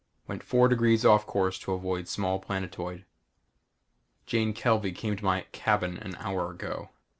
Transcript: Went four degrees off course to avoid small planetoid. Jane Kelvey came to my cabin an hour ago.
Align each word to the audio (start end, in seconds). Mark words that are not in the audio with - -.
Went 0.27 0.41
four 0.41 0.67
degrees 0.67 1.05
off 1.05 1.27
course 1.27 1.59
to 1.59 1.73
avoid 1.73 2.07
small 2.07 2.39
planetoid. 2.39 3.05
Jane 4.25 4.51
Kelvey 4.51 4.93
came 4.93 5.15
to 5.15 5.23
my 5.23 5.41
cabin 5.51 5.99
an 5.99 6.15
hour 6.15 6.49
ago. 6.49 6.89